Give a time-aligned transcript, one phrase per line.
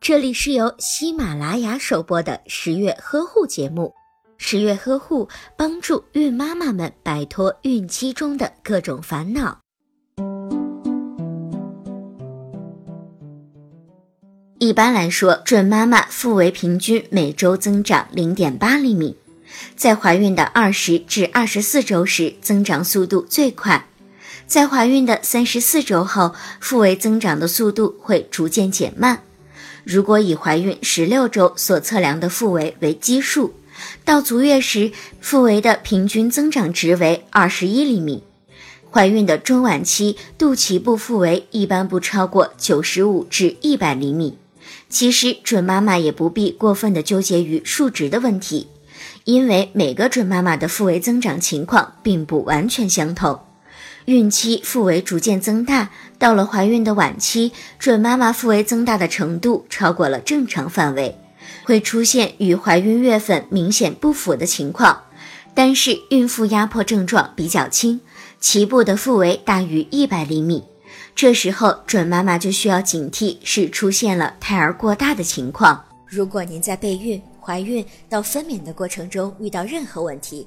[0.00, 3.92] 这里是由喜马拉雅首播的十月呵护节目。
[4.36, 9.58] 十月呵护帮助孕妈妈们摆脱孕期中的各种烦恼。
[14.58, 19.16] 一般来说，准妈妈腹围平均每周增长零点八厘米，
[19.76, 23.86] 在怀孕的二十至二十四周时增长速度最快，
[24.46, 29.22] 在怀孕的三十四周后，腹围增长的速度会逐渐减慢。
[29.84, 33.54] 如果以怀孕十六周所测量的腹围为基数，
[34.04, 38.24] 到足月时腹围的平均增长值为二十一厘米。
[38.90, 44.38] 怀孕的中晚期，肚脐部腹围一般不超过九十五至一百厘米。
[44.88, 48.68] 其实准妈妈也不必过分的纠结于数值的问题，
[49.24, 53.40] 因为每个准妈妈的腹围增长情况并不完全相同。
[54.06, 61.16] 孕期腹围逐渐增大，到了怀孕的晚期，准妈妈腹围增大的程度超过了正常范围，
[61.64, 65.04] 会出现与怀孕月份明显不符的情况。
[65.54, 68.00] 但是孕妇压迫症状比较轻，
[68.42, 70.64] 脐部的腹围大于一百厘米，
[71.14, 75.82] 这时候准妈妈就需要警惕是出现了胎儿过大的情况。
[76.06, 80.46] 如果您在备孕、怀孕到分娩的过程中遇到任何问题，